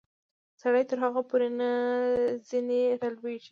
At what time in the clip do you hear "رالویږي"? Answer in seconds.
3.01-3.49